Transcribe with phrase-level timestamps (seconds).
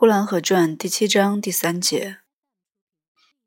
[0.00, 2.20] 呼兰河传第七章第三节。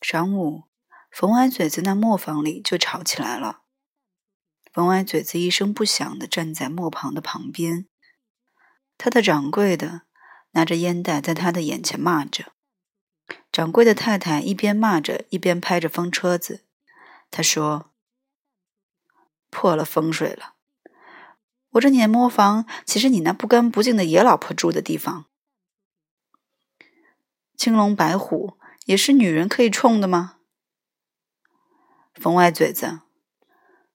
[0.00, 0.62] 晌午，
[1.10, 3.62] 冯歪嘴子那磨坊里就吵起来了。
[4.72, 7.88] 冯歪嘴子一声不响地站在磨坊的旁边，
[8.96, 10.02] 他的掌柜的
[10.52, 12.52] 拿着烟袋在他的眼前骂着。
[13.50, 16.64] 掌柜的太太一边骂着，一边拍着风车子。
[17.32, 17.90] 他说
[19.50, 20.54] ：“破了风水了！
[21.70, 25.26] 我这碾磨坊岂是你那不干不净的野老婆住的地方？”
[27.56, 30.36] 青龙白虎也是女人可以冲的吗？
[32.14, 33.00] 冯歪嘴子，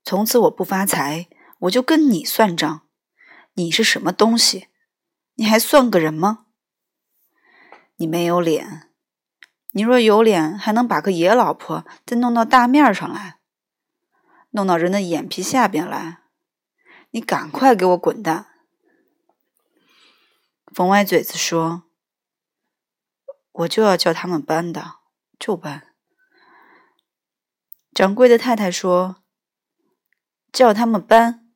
[0.04, 1.28] 从此我不发财，
[1.60, 2.82] 我就跟你算账。
[3.54, 4.68] 你是什么东西？
[5.36, 6.46] 你还算个人吗？
[7.98, 8.90] 你没有脸。
[9.72, 13.40] 你若有脸，还能把个野老婆再弄到大面上来，
[14.50, 16.24] 弄到人的眼皮下边来？
[17.12, 18.48] 你赶快给我滚蛋！
[20.74, 21.84] 冯歪嘴子说。
[23.54, 24.96] 我就要叫他们搬的，
[25.38, 25.88] 就搬。
[27.94, 29.18] 掌柜的太太说
[30.54, 31.48] ：“叫他们搬，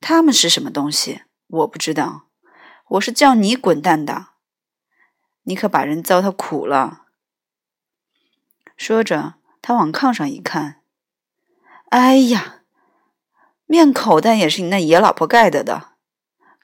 [0.00, 1.22] 他们是什么东西？
[1.46, 2.28] 我不知道。
[2.88, 4.28] 我是叫你滚蛋的，
[5.42, 7.06] 你可把人糟蹋苦了。”
[8.76, 10.82] 说着，他往炕上一看，
[11.90, 12.62] 哎呀，
[13.66, 15.96] 面口袋也是你那野老婆盖的的，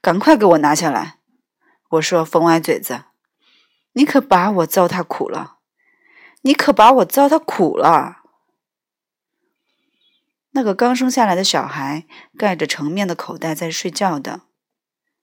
[0.01, 1.21] 赶快给我拿下来！
[1.91, 3.05] 我说：“冯歪嘴子。”
[4.01, 5.59] 你可把我糟蹋苦了！
[6.41, 8.23] 你可把我糟蹋苦了！
[10.53, 12.07] 那个刚生下来的小孩
[12.39, 14.45] 盖着成面的口袋在睡觉的，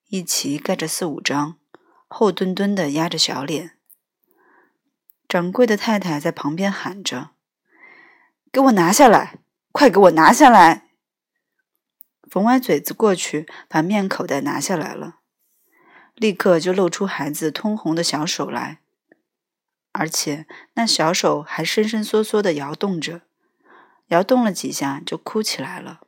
[0.10, 1.58] 一齐盖着四五张，
[2.08, 3.80] 厚墩墩的压着小脸。
[5.28, 7.32] 掌柜的太太在旁边喊着
[8.54, 9.40] ：“给我拿下来！
[9.72, 10.90] 快给我拿下来！”
[12.30, 15.17] 冯歪嘴子过去把面口袋拿下来了。
[16.18, 18.82] 立刻就露出孩子通红的小手来，
[19.92, 23.22] 而且那小手还伸伸缩缩的摇动着，
[24.08, 26.02] 摇动了几下就哭起来了。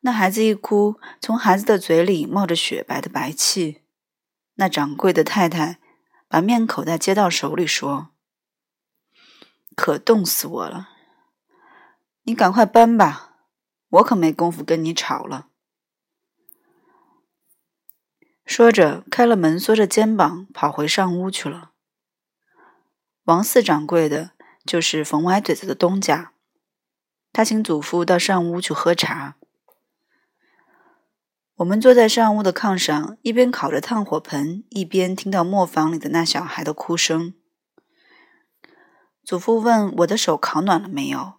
[0.00, 3.82] 那孩子一哭，从孩子的嘴里冒着雪白的白气。
[4.54, 5.78] 那掌柜的太太
[6.26, 8.08] 把面口袋接到手里说
[9.76, 10.88] ：“可冻死我了！
[12.22, 13.36] 你赶快搬吧，
[13.90, 15.48] 我可没工夫跟你吵了。”
[18.50, 21.70] 说着，开了门，缩着肩膀跑回上屋去了。
[23.22, 24.32] 王四掌柜的，
[24.66, 26.32] 就是冯歪嘴子的东家，
[27.32, 29.36] 他请祖父到上屋去喝茶。
[31.58, 37.32] 我们坐在上屋的炕上，一边烤着炭火盆，一边听到磨坊里的那小孩的哭声。
[39.22, 41.34] 祖父问我的手烤暖了没有，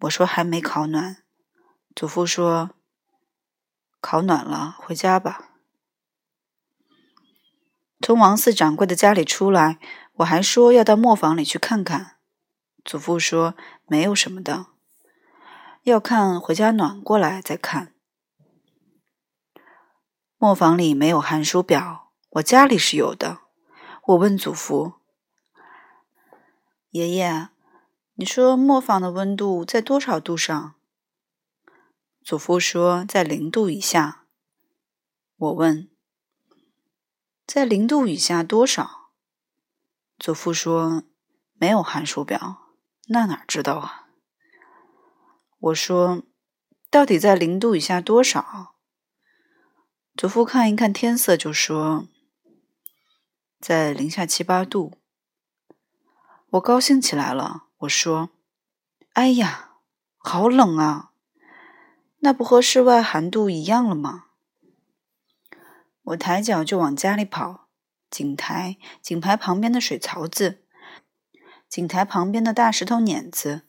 [0.00, 1.18] 我说还没烤暖。
[1.94, 2.70] 祖父说
[4.02, 5.50] ：“烤暖了，回家吧。”
[8.04, 9.78] 从王四掌柜的家里出来，
[10.16, 12.18] 我还说要到磨坊里去看看。
[12.84, 13.54] 祖父说
[13.86, 14.66] 没有什么的，
[15.84, 17.94] 要看回家暖过来再看。
[20.36, 23.38] 磨坊里没有寒暑表，我家里是有的。
[24.08, 24.96] 我问祖父
[26.92, 27.48] ：“爷爷，
[28.16, 30.74] 你说磨坊的温度在多少度上？”
[32.22, 34.26] 祖父说在零度以下。
[35.38, 35.93] 我问。
[37.46, 39.10] 在零度以下多少？
[40.18, 41.02] 祖父说
[41.52, 42.72] 没有寒暑表，
[43.08, 44.08] 那哪知道啊？
[45.58, 46.22] 我说
[46.90, 48.76] 到底在零度以下多少？
[50.16, 52.06] 祖父看一看天色，就说
[53.60, 54.98] 在零下七八度。
[56.50, 58.30] 我高兴起来了，我说
[59.14, 59.72] ：“哎呀，
[60.16, 61.12] 好冷啊！
[62.20, 64.26] 那不和室外寒度一样了吗？”
[66.04, 67.68] 我抬脚就往家里跑，
[68.10, 70.62] 井台、井台旁边的水槽子，
[71.68, 73.62] 井台旁边的大石头碾子，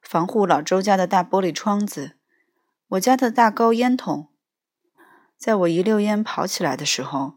[0.00, 2.12] 防护老周家的大玻璃窗子，
[2.88, 4.28] 我家的大高烟筒。
[5.36, 7.34] 在我一溜烟跑起来的时候，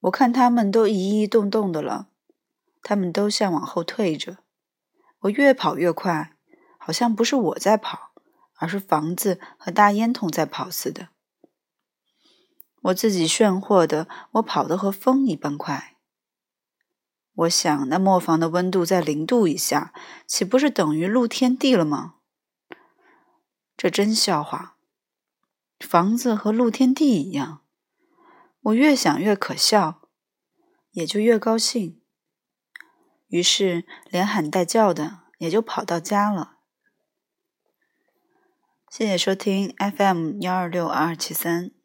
[0.00, 2.08] 我看他们都移移动动的了，
[2.82, 4.38] 他们都像往后退着。
[5.20, 6.32] 我越跑越快，
[6.78, 8.12] 好像不是我在跑，
[8.56, 11.08] 而是房子和大烟筒在跑似的。
[12.82, 15.96] 我自己炫惑的，我跑得和风一般快。
[17.34, 19.92] 我想，那磨坊的温度在零度以下，
[20.26, 22.16] 岂不是等于露天地了吗？
[23.76, 24.76] 这真笑话！
[25.78, 27.62] 房子和露天地一样。
[28.62, 30.08] 我越想越可笑，
[30.90, 32.02] 也就越高兴。
[33.28, 36.56] 于是连喊带叫的，也就跑到家了。
[38.90, 41.77] 谢谢收听 FM 幺二六二二七三。